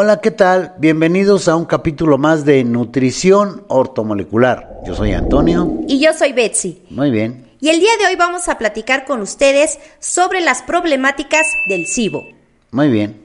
[0.00, 0.74] Hola, ¿qué tal?
[0.78, 4.82] Bienvenidos a un capítulo más de Nutrición Ortomolecular.
[4.86, 5.80] Yo soy Antonio.
[5.88, 6.84] Y yo soy Betsy.
[6.88, 7.50] Muy bien.
[7.60, 12.22] Y el día de hoy vamos a platicar con ustedes sobre las problemáticas del SIBO.
[12.70, 13.20] Muy bien.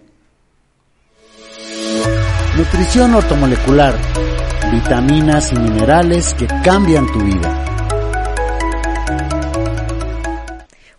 [2.57, 3.93] Nutrición ortomolecular.
[4.71, 7.65] Vitaminas y minerales que cambian tu vida.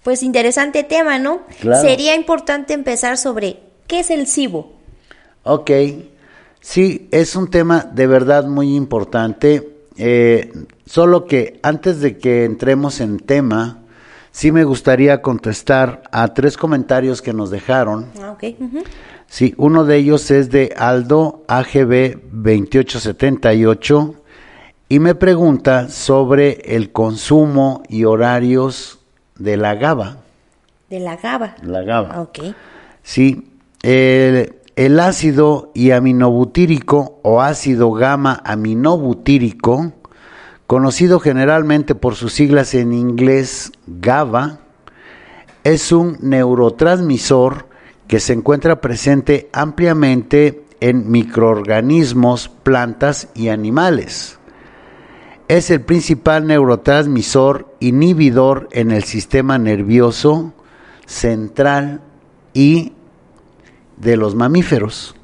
[0.05, 1.43] Pues interesante tema, ¿no?
[1.61, 1.83] Claro.
[1.83, 4.74] Sería importante empezar sobre qué es el SIBO.
[5.45, 5.71] Ok,
[6.61, 9.71] sí, es un tema de verdad muy importante.
[9.97, 10.53] Eh,
[10.87, 13.83] solo que antes de que entremos en tema,
[14.33, 18.07] sí me gustaría contestar a tres comentarios que nos dejaron.
[18.21, 18.45] Ah, ok.
[18.59, 18.83] ujú.
[19.27, 24.15] Sí, uno de ellos es de Aldo AGB 2878
[24.89, 29.01] y me pregunta sobre el consumo y horarios
[29.39, 30.19] de la GABA.
[30.89, 31.57] De la GABA.
[31.63, 32.21] La GABA.
[32.23, 32.39] Ok.
[33.03, 33.51] Sí,
[33.83, 35.91] el, el ácido y
[37.23, 39.93] o ácido gamma aminobutírico,
[40.67, 44.59] conocido generalmente por sus siglas en inglés GABA,
[45.63, 47.69] es un neurotransmisor
[48.09, 54.39] que se encuentra presente ampliamente en microorganismos, plantas y animales.
[55.47, 60.53] Es el principal neurotransmisor inhibidor en el sistema nervioso
[61.07, 62.01] central
[62.55, 62.94] y
[63.97, 65.15] de los mamíferos.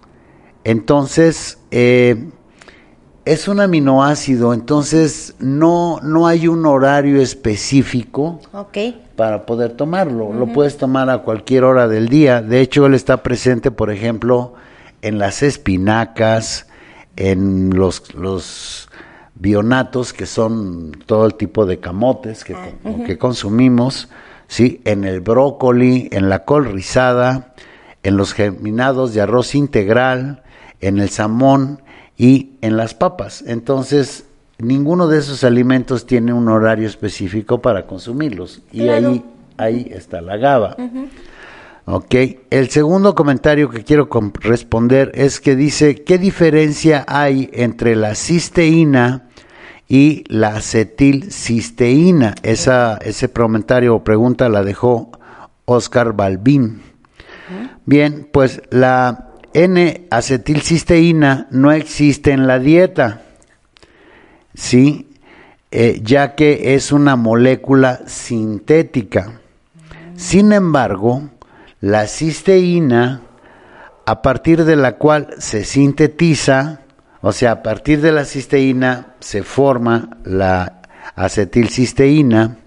[0.65, 2.29] Entonces, eh,
[3.25, 8.41] es un aminoácido, entonces no, no hay un horario específico
[9.17, 10.33] para poder tomarlo.
[10.33, 12.43] Lo puedes tomar a cualquier hora del día.
[12.43, 14.55] De hecho, él está presente, por ejemplo,
[15.03, 16.67] en las espinacas,
[17.17, 18.89] en los, los
[19.35, 24.09] bionatos, que son todo el tipo de camotes que, con- que consumimos,
[24.49, 24.81] ¿sí?
[24.85, 27.55] en el brócoli, en la col rizada,
[28.03, 30.43] en los germinados de arroz integral,
[30.81, 31.83] en el salmón
[32.17, 33.45] y en las papas.
[33.47, 34.25] Entonces,
[34.59, 38.63] ninguno de esos alimentos tiene un horario específico para consumirlos.
[38.73, 39.11] Y Claro.
[39.11, 39.25] ahí,
[39.57, 40.77] ahí está la GABA.
[41.87, 42.15] Ok,
[42.51, 44.09] el segundo comentario que quiero
[44.41, 49.29] responder es que dice, ¿qué diferencia hay entre la cisteína
[49.89, 52.35] y la acetilcisteína?
[52.43, 55.11] Esa, ese comentario o pregunta la dejó
[55.65, 56.83] Oscar Balbín.
[57.87, 63.23] Bien, pues la N-acetilcisteína no existe en la dieta,
[64.55, 65.09] ¿sí?
[65.73, 69.41] Eh, ya que es una molécula sintética.
[70.17, 71.31] Sin embargo,
[71.81, 73.23] la cisteína,
[74.05, 76.81] a partir de la cual se sintetiza,
[77.23, 80.83] o sea, a partir de la cisteína se forma la
[81.17, 82.59] acetilcisteína,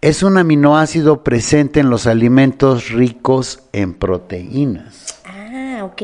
[0.00, 5.20] es un aminoácido presente en los alimentos ricos en proteínas.
[5.26, 6.02] Ah, ok.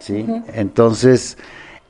[0.00, 0.26] ¿sí?
[0.54, 1.36] Entonces,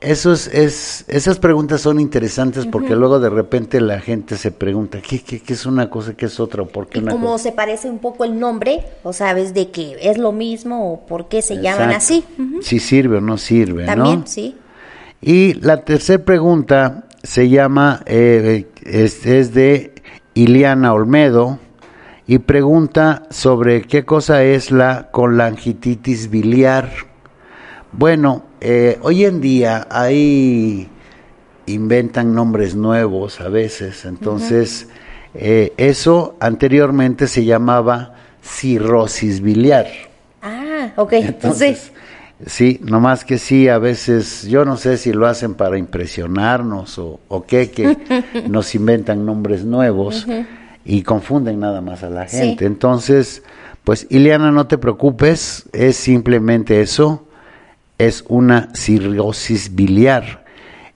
[0.01, 4.99] eso es, es- esas preguntas son interesantes porque luego de repente la gente se pregunta,
[5.01, 6.63] ¿qué, qué, qué es una cosa, qué es otra?
[6.65, 7.45] ¿Por qué Y una como cosa?
[7.45, 11.27] se parece un poco el nombre, o sabes de que es lo mismo o por
[11.27, 12.23] qué se llaman así.
[12.61, 14.27] Si sirve o no sirve, También, ¿no?
[14.27, 14.57] sí.
[15.21, 19.90] Y la tercera pregunta se llama, eh, es, es de
[20.33, 21.59] Iliana Olmedo
[22.27, 26.89] y pregunta sobre qué cosa es la colangititis biliar.
[27.91, 30.89] Bueno, eh, hoy en día hay
[31.65, 34.87] inventan nombres nuevos a veces, entonces
[35.33, 39.87] eh, eso anteriormente se llamaba cirrosis biliar.
[40.41, 41.13] Ah, ok.
[41.13, 41.91] Entonces, sí,
[42.81, 47.45] nomás que sí, a veces, yo no sé si lo hacen para impresionarnos o, o
[47.45, 47.97] qué, que
[48.49, 50.25] nos inventan nombres nuevos
[50.85, 52.37] y confunden nada más a la Sí.
[52.37, 52.65] gente.
[52.65, 53.43] Entonces,
[53.83, 57.27] pues, Ileana, no te preocupes, es simplemente eso,
[57.97, 60.43] es una cirrosis biliar.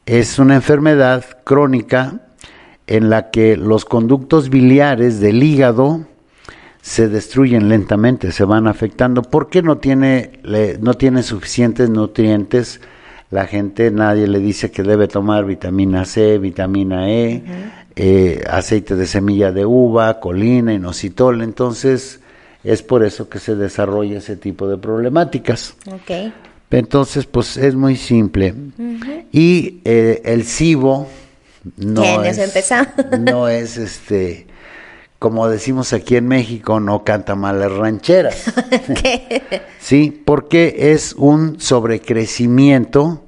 [0.05, 2.21] Es una enfermedad crónica
[2.87, 6.05] en la que los conductos biliares del hígado
[6.87, 12.79] se destruyen lentamente, se van afectando porque no tiene le- no tiene suficientes nutrientes.
[13.31, 17.43] La gente nadie le dice que debe tomar vitamina C, vitamina E,
[17.95, 21.41] eh, aceite de semilla de uva, colina, inositol.
[21.41, 22.19] Entonces
[22.63, 25.73] es por eso que se desarrolla ese tipo de problemáticas.
[25.91, 26.31] Ok.
[26.69, 28.53] Entonces, pues es muy simple.
[29.31, 31.07] Y eh, el cibo
[31.77, 32.93] no ¿Quiénes es, empezamos?
[33.21, 34.45] no es este,
[35.19, 38.51] como decimos aquí en México, no canta mal las rancheras.
[39.79, 43.23] sí, porque es un sobrecrecimiento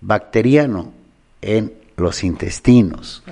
[0.00, 0.92] bacteriano
[1.40, 3.22] en los intestinos.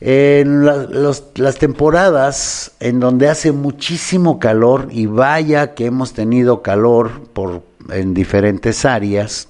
[0.00, 6.62] En la- los- las temporadas en donde hace muchísimo calor, y vaya que hemos tenido
[6.62, 9.48] calor por en diferentes áreas.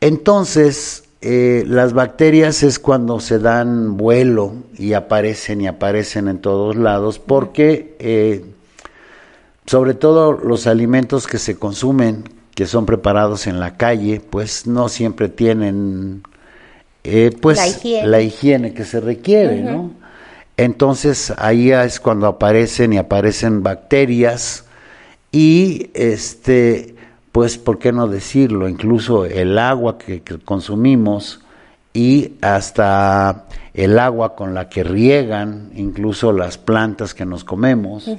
[0.00, 6.76] Entonces, eh, las bacterias es cuando se dan vuelo y aparecen y aparecen en todos
[6.76, 8.44] lados porque eh,
[9.66, 12.22] sobre todo los alimentos que se consumen,
[12.54, 16.22] que son preparados en la calle, pues no siempre tienen
[17.02, 17.58] eh, pues
[18.04, 18.72] la higiene.
[18.72, 19.90] que se requiere, ¿no?
[20.56, 24.64] Entonces ahí es cuando aparecen y aparecen bacterias
[25.32, 26.94] y este
[27.32, 28.68] pues, ¿por qué no decirlo?
[28.68, 31.40] Incluso el agua que, consumimos
[31.92, 38.10] y hasta el agua con la que riegan, incluso las plantas que nos comemos,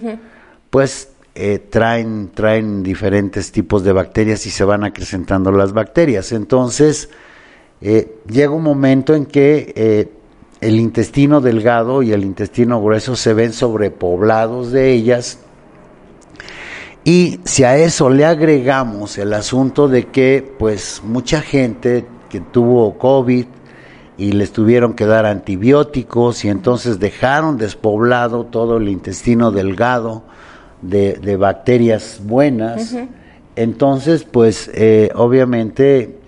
[0.70, 6.32] pues eh, traen, traen diferentes tipos de bacterias y se van acrecentando las bacterias.
[6.32, 7.10] Entonces,
[7.82, 10.10] eh, llega un momento en que eh,
[10.62, 15.40] el intestino delgado y el intestino grueso se ven sobrepoblados de ellas
[17.04, 22.98] y si a eso le agregamos el asunto de que pues mucha gente que tuvo
[22.98, 23.46] COVID
[24.18, 30.24] y les tuvieron que dar antibióticos y entonces dejaron despoblado todo el intestino delgado
[30.82, 32.96] de, bacterias buenas,
[33.56, 36.20] entonces pues eh, obviamente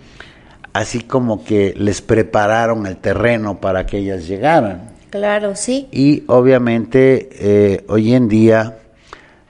[0.73, 4.89] así como que les prepararon el terreno para que ellas llegaran.
[5.09, 5.87] Claro, sí.
[5.91, 8.77] Y obviamente eh, hoy en día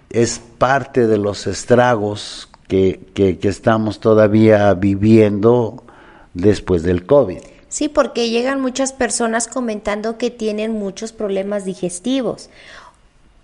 [0.09, 5.83] es parte de los estragos que, que, estamos todavía viviendo
[6.35, 7.39] después del COVID.
[7.67, 12.51] Sí, porque llegan muchas personas comentando que tienen muchos problemas digestivos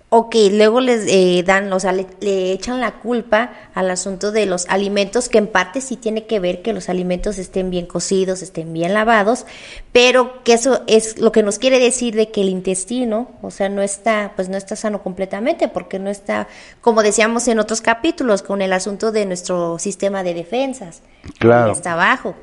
[0.10, 2.08] o que luego les eh, dan, o sea, le,
[2.54, 6.62] echan la culpa al asunto de los alimentos, que en parte sí tiene que ver
[6.62, 9.46] que los alimentos estén bien cocidos, estén bien lavados,
[9.92, 13.68] pero que eso es lo que nos quiere decir de que el intestino, o sea,
[13.68, 16.48] no está, pues no está sano completamente, porque no está,
[16.80, 21.02] como decíamos en otros capítulos, con el asunto de nuestro sistema de defensas.
[21.38, 21.74] Claro.
[21.74, 22.34] Está bajo.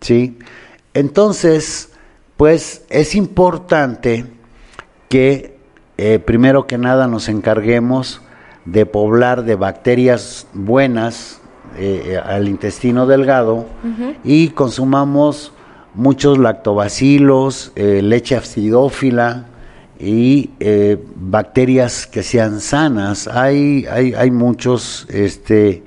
[0.00, 0.38] Sí.
[0.94, 1.90] Entonces,
[2.38, 4.24] pues es importante
[5.10, 5.57] que
[6.00, 8.20] eh, primero que nada nos encarguemos
[8.64, 11.40] de poblar de bacterias buenas
[11.76, 13.66] eh, eh, al intestino delgado
[14.22, 15.52] y consumamos
[15.94, 19.46] muchos lactobacilos, leche acidófila
[19.98, 20.50] y
[21.16, 23.26] bacterias que sean sanas.
[23.26, 25.82] Hay, hay, hay muchos, este,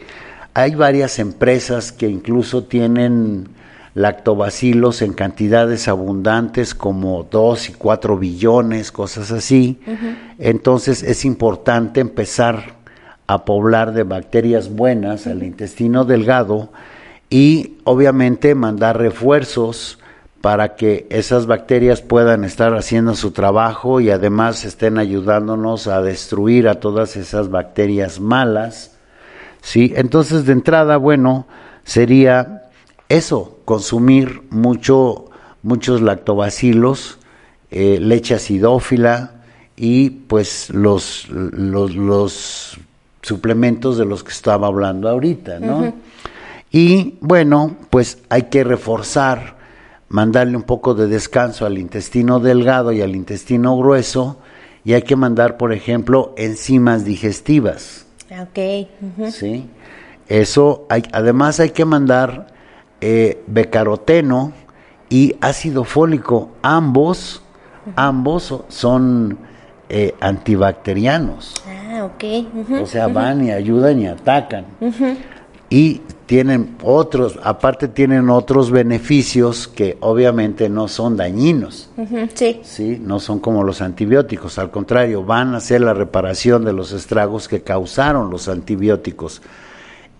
[0.53, 3.47] hay varias empresas que incluso tienen
[3.93, 9.79] lactobacilos en cantidades abundantes como 2 y 4 billones, cosas así.
[10.39, 12.75] Entonces es importante empezar
[13.27, 16.71] a poblar de bacterias buenas al intestino delgado
[17.29, 19.99] y obviamente mandar refuerzos
[20.41, 26.67] para que esas bacterias puedan estar haciendo su trabajo y además estén ayudándonos a destruir
[26.67, 28.97] a todas esas bacterias malas.
[29.61, 29.93] ¿sí?
[29.95, 31.45] Entonces, de entrada, bueno,
[31.83, 32.60] sería
[33.17, 35.25] eso, consumir mucho,
[35.63, 37.17] muchos lactobacilos,
[37.69, 39.43] eh, leche acidófila
[39.75, 42.77] y pues los, los,
[43.21, 45.93] suplementos de los que estaba hablando ahorita, ¿no?
[46.71, 49.57] Y bueno, pues hay que reforzar,
[50.09, 54.39] mandarle un poco de descanso al intestino delgado y al intestino grueso
[54.83, 58.05] y hay que mandar, por ejemplo, enzimas digestivas.
[58.31, 58.87] Ok.
[59.31, 59.67] Sí.
[60.27, 62.47] Eso, hay, además hay que mandar
[63.01, 64.53] eh, becaroteno
[65.09, 67.41] y ácido fólico, ambos,
[67.95, 69.37] ambos son
[69.89, 71.55] eh, antibacterianos.
[71.67, 72.81] Ah, ok.
[72.81, 74.65] o sea, van y ayudan y atacan.
[75.69, 81.89] Y tienen otros, aparte tienen otros beneficios que obviamente no son dañinos.
[82.35, 82.61] sí.
[82.63, 86.91] Sí, no son como los antibióticos, al contrario, van a hacer la reparación de los
[86.93, 89.41] estragos que causaron los antibióticos.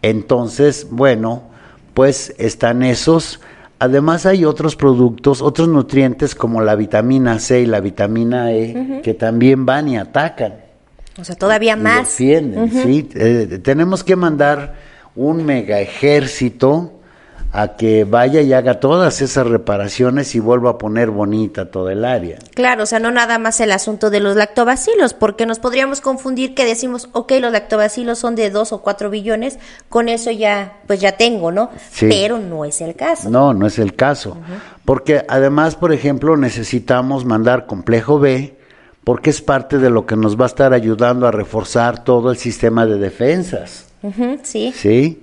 [0.02, 1.51] Entonces, bueno,
[1.94, 3.40] pues están esos.
[3.80, 9.14] Además hay otros productos, otros nutrientes como la vitamina C y la vitamina E que
[9.14, 10.56] también van y atacan.
[11.20, 12.08] O sea, todavía más.
[12.08, 13.10] Defienden, sí.
[13.16, 14.76] Eh, tenemos que mandar
[15.16, 17.01] un mega ejército
[17.54, 22.06] a que vaya y haga todas esas reparaciones y vuelva a poner bonita toda el
[22.06, 22.40] área.
[22.54, 26.56] Claro, o sea, no nada más el asunto de los lactobacilos, porque nos podríamos confundir
[26.56, 31.02] que decimos, ok, los lactobacilos son de dos o cuatro billones, con eso ya, pues
[31.02, 31.72] ya tengo, ¿no?
[32.00, 33.30] Pero no es el caso.
[33.30, 34.38] No, no es el caso.
[34.86, 38.58] Porque además, por ejemplo, necesitamos mandar complejo B,
[39.04, 42.38] porque es parte de lo que nos va a estar ayudando a reforzar todo el
[42.38, 43.88] sistema de defensas.
[44.44, 44.72] sí.
[44.74, 45.22] Sí.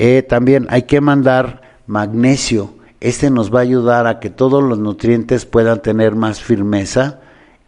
[0.00, 2.70] Eh, también hay que mandar magnesio.
[3.00, 7.20] Este nos va a ayudar a que todos los nutrientes puedan tener más firmeza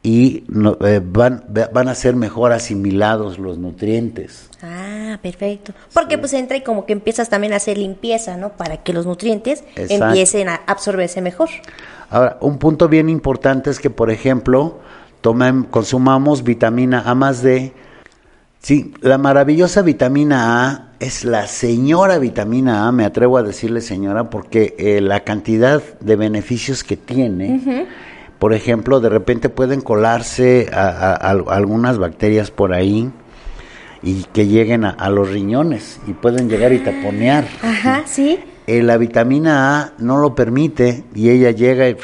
[0.03, 4.49] y no- eh, van, van a ser mejor asimilados los nutrientes.
[4.63, 5.73] Ah, perfecto.
[5.93, 8.51] Porque pues entra y como que empiezas también a hacer limpieza, ¿no?
[8.51, 10.07] Para que los nutrientes Exacto.
[10.07, 11.49] empiecen a absorberse mejor.
[12.09, 14.79] Ahora, un punto bien importante es que, por ejemplo,
[15.23, 17.73] tomem- consumamos vitamina A más D.
[18.63, 24.29] Sí, la maravillosa vitamina A es la señora vitamina A, me atrevo a decirle señora,
[24.29, 27.87] porque eh, la cantidad de beneficios que tiene,
[28.39, 33.11] por ejemplo, de repente pueden colarse a- a- a- algunas bacterias por ahí
[34.03, 37.47] y que lleguen a, a los riñones y pueden llegar y taponear.
[37.63, 38.39] Ajá, sí.
[38.67, 41.97] Eh, la vitamina A no lo permite y ella llega y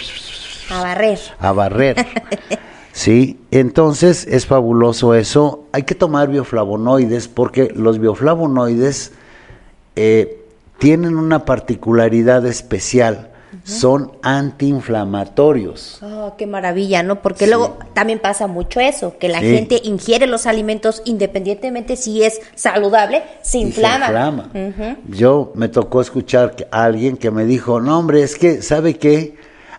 [0.71, 1.19] A barrer.
[1.39, 1.97] a barrer.
[2.97, 5.65] Sí, entonces es fabuloso eso.
[5.73, 9.12] Hay que tomar bioflavonoides porque los bioflavonoides
[9.97, 10.43] eh,
[10.79, 13.33] tienen una particularidad especial.
[13.65, 15.99] Son antiinflamatorios.
[16.03, 17.21] Oh, qué maravilla, ¿no?
[17.21, 17.50] Porque Sí.
[17.50, 19.47] luego también pasa mucho eso, que la Sí.
[19.55, 24.50] gente ingiere los alimentos independientemente si es saludable, se inflama.
[25.09, 29.35] Yo me tocó escuchar a alguien que me dijo, no hombre, es que, ¿sabe qué?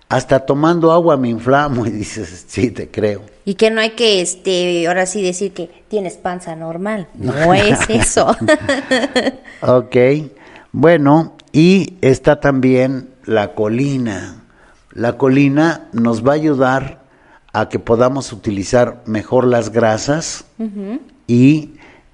[0.09, 3.23] Hasta tomando agua me inflamo y dices, sí, te creo.
[3.43, 7.07] Y que no hay que, este, ahora sí decir que tienes panza normal.
[7.15, 8.35] No es eso.
[9.61, 9.95] Ok,
[10.71, 14.43] bueno, y está también la colina.
[14.91, 16.99] La colina nos va a ayudar
[17.53, 20.45] a que podamos utilizar mejor las grasas
[21.25, 21.71] y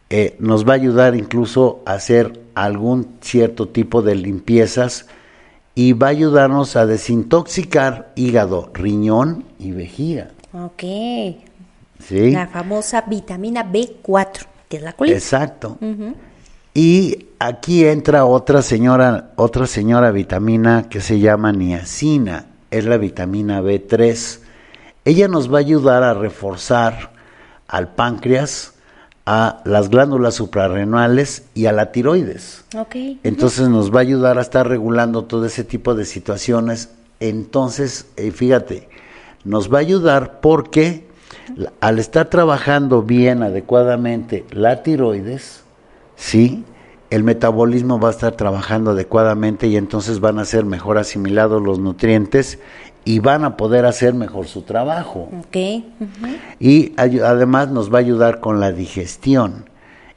[0.10, 5.08] eh, nos va a ayudar incluso a hacer algún cierto tipo de limpiezas
[5.76, 10.30] y va a ayudarnos a desintoxicar hígado, riñón y vejiga.
[10.54, 10.84] ok.
[12.00, 12.32] ¿sí?
[12.32, 15.18] La famosa vitamina B4, que es la colina.
[15.18, 15.78] Exacto.
[16.74, 23.62] Y aquí entra otra señora, otra señora vitamina que se llama niacina, es la vitamina
[23.62, 24.40] B3.
[25.06, 27.12] Ella nos va a ayudar a reforzar
[27.68, 28.73] al páncreas,
[29.26, 32.66] a las glándulas suprarrenales y a la tiroides.
[32.78, 32.96] Ok.
[33.24, 36.90] Entonces nos va a ayudar a estar regulando todo ese tipo de situaciones.
[37.20, 38.90] Entonces, eh, fíjate,
[39.46, 41.08] nos va a ayudar porque
[41.80, 45.64] al estar trabajando bien, adecuadamente la tiroides,
[46.16, 46.64] sí,
[47.14, 51.80] el metabolismo va a estar trabajando adecuadamente y entonces van a ser mejor asimilados los
[51.80, 52.60] nutrientes
[53.06, 55.58] y van a poder hacer mejor su trabajo Ok.
[56.00, 56.34] ujú.
[56.60, 59.70] y además nos va a ayudar con la digestión.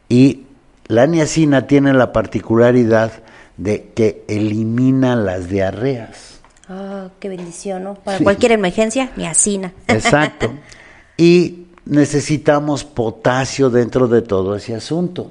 [0.09, 0.45] Y
[0.87, 3.11] la niacina tiene la particularidad
[3.57, 6.41] de que elimina las diarreas.
[6.69, 7.95] Ah, qué bendición, ¿no?
[7.95, 8.25] Para Sí.
[8.25, 9.73] cualquier emergencia, niacina.
[9.89, 10.53] Exacto.
[11.17, 15.31] y necesitamos potasio dentro de todo ese asunto.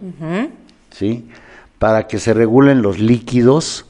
[0.91, 1.27] ¿Sí?
[1.79, 3.85] Para que se regulen los líquidos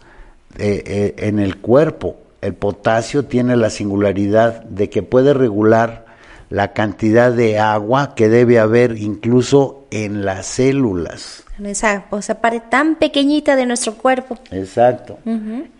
[0.57, 2.17] eh, eh, en el cuerpo.
[2.41, 6.05] El potasio tiene la singularidad de que puede regular
[6.49, 11.43] la cantidad de agua que debe haber incluso en las células.
[11.61, 14.37] Esa, esa pared tan pequeñita de nuestro cuerpo.
[14.51, 15.17] Exacto.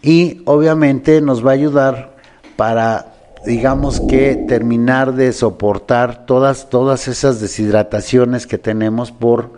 [0.01, 2.15] Y obviamente nos va a ayudar
[2.57, 3.13] para,
[3.45, 9.53] digamos que, terminar de soportar todas, todas esas deshidrataciones que tenemos por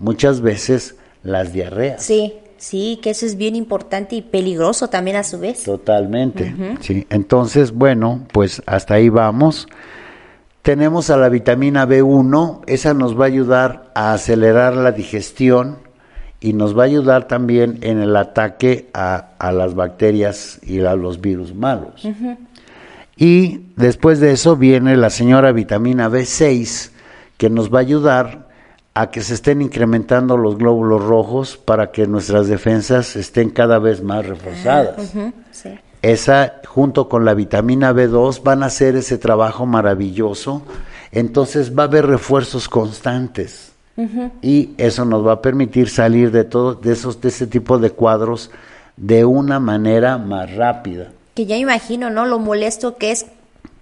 [0.00, 0.96] muchas veces
[1.26, 2.02] las diarreas.
[2.02, 5.64] Sí, sí, que eso es bien importante y peligroso también a su vez.
[5.64, 6.54] Totalmente.
[6.80, 7.06] Sí.
[7.10, 9.66] Entonces, bueno, pues hasta ahí vamos.
[10.62, 15.78] Tenemos a la vitamina B1, esa nos va a ayudar a acelerar la digestión
[16.40, 20.96] y nos va a ayudar también en el ataque a, a las bacterias y a
[20.96, 22.06] los virus malos.
[23.16, 26.90] Y después de eso viene la señora vitamina B6,
[27.36, 28.45] que nos va a ayudar
[28.96, 34.02] a que se estén incrementando los glóbulos rojos para que nuestras defensas estén cada vez
[34.02, 35.14] más reforzadas.
[35.14, 35.78] Ujú, sí.
[36.00, 40.62] Esa, junto con la vitamina B2, van a hacer ese trabajo maravilloso.
[41.12, 43.72] Entonces va a haber refuerzos constantes.
[44.40, 47.90] Y eso nos va a permitir salir de todo, de esos, de ese tipo de
[47.90, 48.50] cuadros
[48.96, 51.08] de una manera más rápida.
[51.34, 52.24] Que ya imagino, ¿no?
[52.24, 53.26] Lo molesto que es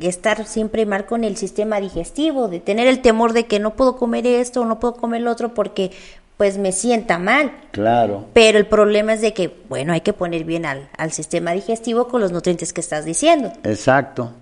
[0.08, 3.96] estar siempre mal con el sistema digestivo, de tener el temor de que no puedo
[3.96, 5.90] comer esto o no puedo comer lo otro porque
[6.36, 7.52] pues me sienta mal.
[7.70, 8.24] Claro.
[8.32, 12.08] Pero el problema es de que, bueno, hay que poner bien al, al sistema digestivo
[12.08, 13.52] con los nutrientes que estás diciendo.
[13.62, 14.32] Exacto.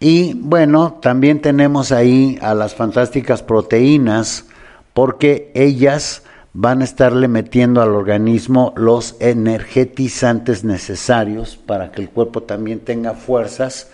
[0.00, 4.46] Y bueno, también tenemos ahí a las fantásticas proteínas,
[4.94, 6.22] porque ellas
[6.54, 13.14] van a estarle metiendo al organismo los energetizantes necesarios para que el cuerpo también tenga
[13.14, 13.90] fuerzas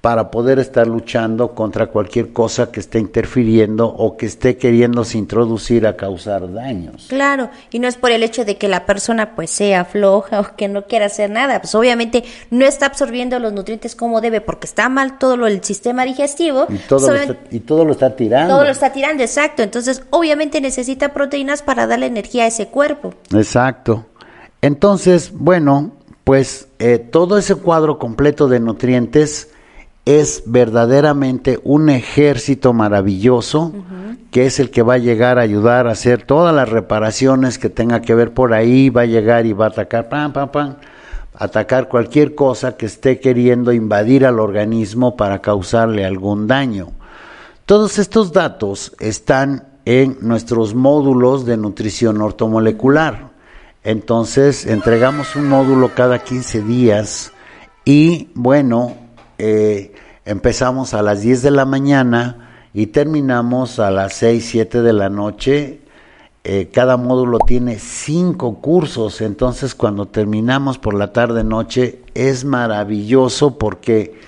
[0.00, 5.88] para poder estar luchando contra cualquier cosa que esté interfiriendo o que esté queriéndose introducir
[5.88, 7.06] a causar daños.
[7.08, 10.56] Claro, y no es por el hecho de que la persona pues sea floja o
[10.56, 14.66] que no quiera hacer nada, pues obviamente no está absorbiendo los nutrientes como debe porque
[14.66, 16.66] está mal todo lo, el sistema digestivo.
[16.68, 18.54] Y todo, lo está, y todo lo está tirando.
[18.54, 19.64] Todo lo está tirando, exacto.
[19.64, 23.14] Entonces obviamente necesita proteínas para darle energía a ese cuerpo.
[23.34, 24.06] Exacto.
[24.62, 25.90] Entonces, bueno,
[26.22, 29.48] pues eh, todo ese cuadro completo de nutrientes
[30.08, 33.74] es verdaderamente un ejército maravilloso
[34.30, 37.68] que es el que va a llegar a ayudar a hacer todas las reparaciones que
[37.68, 40.76] tenga que ver por ahí, va a llegar y va a atacar, pam, pam, pam,
[41.34, 46.88] atacar cualquier cosa que esté queriendo invadir al organismo para causarle algún daño.
[47.66, 53.28] Todos estos datos están en nuestros módulos de nutrición ortomolecular.
[53.84, 57.30] Entonces, entregamos un módulo cada 15 días
[57.84, 59.07] y bueno,
[59.38, 59.92] eh,
[60.24, 65.08] empezamos a las 10 de la mañana y terminamos a las 6, 7 de la
[65.08, 65.80] noche.
[66.44, 73.58] Eh, cada módulo tiene cinco cursos, entonces cuando terminamos por la tarde noche es maravilloso
[73.58, 74.18] porque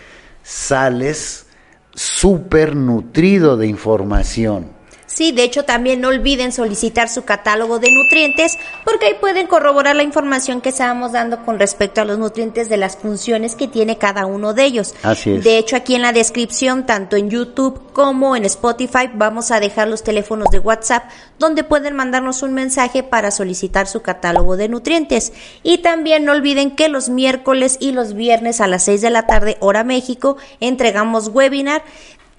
[0.42, 1.46] sales
[1.94, 4.79] súper nutrido de información.
[5.20, 9.94] Sí, de hecho también no olviden solicitar su catálogo de nutrientes porque ahí pueden corroborar
[9.94, 13.98] la información que estábamos dando con respecto a los nutrientes de las funciones que tiene
[13.98, 14.94] cada uno de ellos.
[15.02, 15.44] Así es.
[15.44, 19.88] De hecho aquí en la descripción, tanto en YouTube como en Spotify, vamos a dejar
[19.88, 21.04] los teléfonos de WhatsApp
[21.38, 25.34] donde pueden mandarnos un mensaje para solicitar su catálogo de nutrientes.
[25.62, 29.26] Y también no olviden que los miércoles y los viernes a las 6 de la
[29.26, 31.82] tarde, hora México, entregamos webinar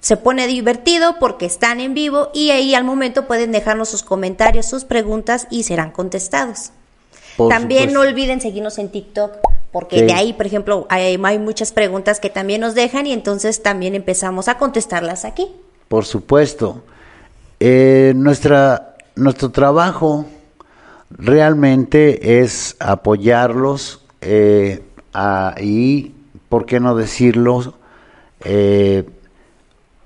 [0.02, 4.66] se pone divertido porque están en vivo y ahí al momento pueden dejarnos sus comentarios,
[4.66, 6.72] sus preguntas y serán contestados.
[7.48, 9.38] también no olviden seguirnos en TikTok
[9.70, 13.62] porque de ahí, por ejemplo, hay, hay, muchas preguntas que también nos dejan y entonces
[13.62, 15.50] también empezamos a contestarlas aquí.
[15.88, 16.82] Por supuesto.
[17.58, 20.26] Eh, nuestra, nuestro trabajo
[21.10, 24.82] realmente es apoyarlos eh,
[25.60, 26.12] y,
[26.50, 27.74] ¿por qué no decirlo?
[28.44, 29.04] Eh,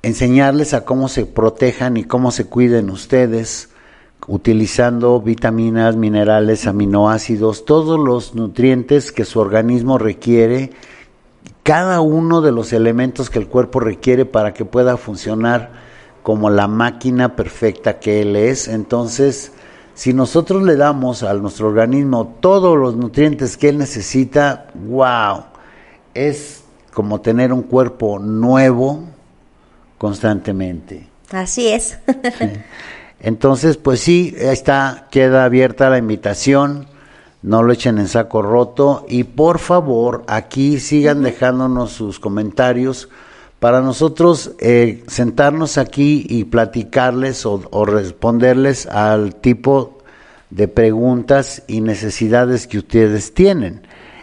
[0.07, 3.71] enseñarles a cómo se protejan y cómo se cuiden ustedes,
[4.29, 10.71] utilizando vitaminas, minerales, aminoácidos, todos los nutrientes que su organismo requiere,
[11.65, 15.73] cada uno de los elementos que el cuerpo requiere para que pueda funcionar
[16.23, 18.69] como la máquina perfecta que él es.
[18.69, 19.51] Entonces,
[19.95, 25.47] si nosotros le damos a nuestro organismo todos los nutrientes que él necesita, wow,
[26.15, 26.63] es
[26.95, 29.16] como tener un cuerpo nuevo,
[29.99, 31.09] constantemente.
[31.31, 31.99] Así es.
[33.21, 36.87] Entonces, pues sí, está, queda abierta la invitación,
[37.43, 43.09] no lo echen en saco roto y por favor aquí sigan dejándonos sus comentarios
[43.59, 49.99] para nosotros eh, sentarnos aquí y platicarles o, o responderles al tipo
[50.51, 53.83] de preguntas y necesidades que ustedes tienen.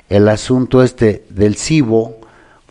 [0.10, 2.18] El asunto este del CIBO,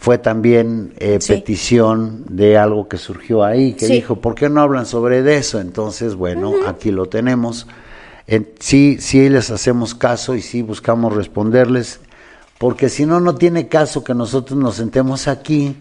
[0.02, 4.84] fue también eh, petición de algo que surgió ahí, que dijo, ¿por qué no hablan
[4.84, 5.60] sobre eso?
[5.60, 7.68] Entonces, bueno, aquí lo tenemos.
[8.58, 12.00] sí, sí les hacemos caso y sí buscamos responderles,
[12.58, 15.76] porque si no, no tiene caso que nosotros nos sentemos aquí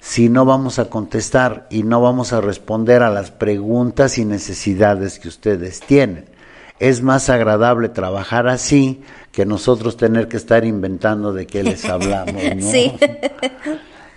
[0.00, 5.18] si no vamos a contestar y no vamos a responder a las preguntas y necesidades
[5.18, 6.35] que ustedes tienen.
[6.78, 12.42] Es más agradable trabajar así que nosotros tener que estar inventando de qué les hablamos,
[12.56, 12.70] ¿no?
[12.70, 12.92] Sí.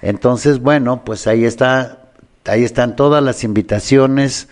[0.02, 2.10] Entonces, bueno, pues ahí está,
[2.46, 4.48] ahí están todas las invitaciones.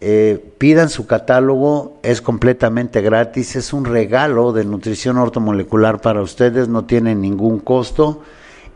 [0.00, 6.68] Eh, pidan su catálogo, es completamente gratis, es un regalo de nutrición ortomolecular para ustedes,
[6.68, 8.22] no tiene ningún costo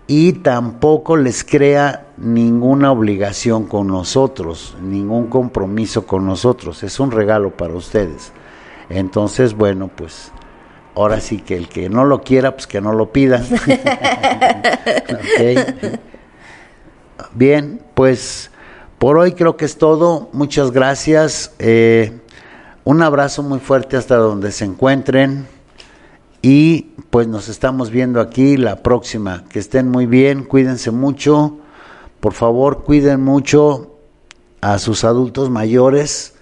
[0.07, 7.57] y tampoco les crea ninguna obligación con nosotros, ningún compromiso con nosotros, es un regalo
[7.57, 8.33] para ustedes.
[8.89, 10.31] Entonces, bueno, pues
[10.95, 13.45] ahora sí que el que no lo quiera, pues que no lo pida.
[17.35, 18.51] Bien, pues
[18.99, 20.31] por hoy creo que es todo.
[20.33, 21.55] Muchas gracias.
[21.59, 22.19] Eh,
[22.85, 25.47] un abrazo muy fuerte hasta donde se encuentren.
[26.41, 29.45] Y pues nos estamos viendo aquí la próxima.
[29.49, 31.59] Que estén muy bien, cuídense mucho.
[32.21, 33.99] Por favor, cuiden mucho
[34.61, 36.36] a sus adultos mayores.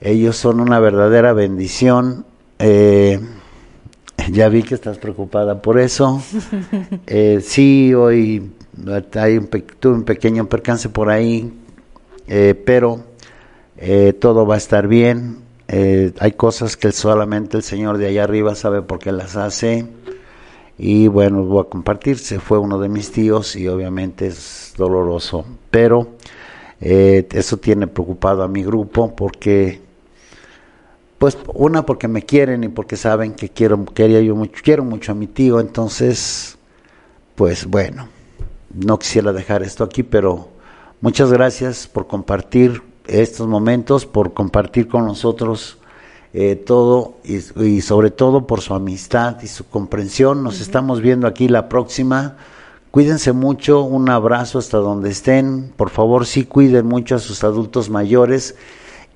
[0.00, 2.26] Ellos son una verdadera bendición.
[2.58, 3.20] Eh,
[4.30, 6.22] ya vi que estás preocupada por eso.
[7.06, 8.50] Eh, sí, hoy
[9.14, 11.52] hay un tuve un pequeño percance por ahí,
[12.26, 13.04] eh, pero
[13.76, 15.38] eh, todo va a estar bien.
[15.68, 19.86] hay cosas que solamente el Señor de allá arriba sabe por qué las hace.
[20.78, 25.44] y bueno, voy a compartir, se fue uno de mis tíos y obviamente es doloroso,
[25.70, 26.08] pero
[26.80, 29.85] eso tiene preocupado a mi grupo porque
[31.18, 35.12] pues una porque me quieren y porque saben que quiero quería yo mucho quiero mucho
[35.12, 36.58] a mi tío entonces
[37.34, 38.08] pues bueno
[38.74, 40.48] no quisiera dejar esto aquí pero
[41.00, 45.78] muchas gracias por compartir estos momentos por compartir con nosotros
[46.38, 50.42] eh, todo y, sobre todo por su amistad y su comprensión.
[50.42, 52.36] Nos estamos viendo aquí la próxima.
[52.90, 55.72] Cuídense mucho un abrazo hasta donde estén.
[55.74, 58.54] Por favor sí cuiden mucho a sus adultos mayores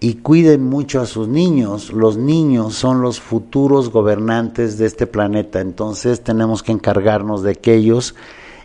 [0.01, 1.93] y cuiden mucho a sus niños.
[1.93, 7.75] Los niños son los futuros gobernantes de este planeta, entonces tenemos que encargarnos de que
[7.75, 8.15] ellos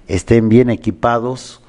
[0.08, 1.62] estén bien equipados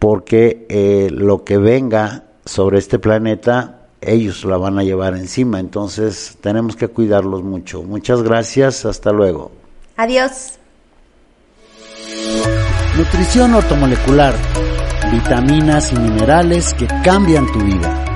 [0.00, 6.38] porque eh, lo que venga sobre este planeta ellos la van a llevar encima, entonces
[6.40, 7.82] tenemos que cuidarlos mucho.
[7.82, 9.50] Muchas gracias, hasta luego.
[9.96, 10.58] Adiós.
[12.96, 14.34] Nutrición ortomolecular,
[15.12, 18.07] vitaminas y minerales que cambian tu vida